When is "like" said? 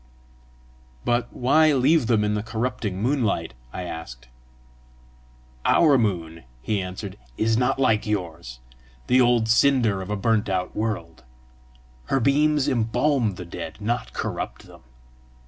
7.77-8.07